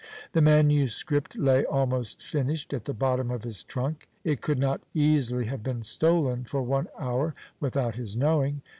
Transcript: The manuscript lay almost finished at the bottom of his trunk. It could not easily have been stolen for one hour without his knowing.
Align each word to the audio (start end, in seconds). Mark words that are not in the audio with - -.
The 0.31 0.41
manuscript 0.41 1.37
lay 1.37 1.63
almost 1.63 2.23
finished 2.23 2.73
at 2.73 2.85
the 2.85 2.93
bottom 2.95 3.29
of 3.29 3.43
his 3.43 3.63
trunk. 3.63 4.09
It 4.23 4.41
could 4.41 4.57
not 4.57 4.81
easily 4.95 5.45
have 5.45 5.61
been 5.61 5.83
stolen 5.83 6.43
for 6.43 6.63
one 6.63 6.87
hour 6.97 7.35
without 7.59 7.93
his 7.93 8.17
knowing. 8.17 8.63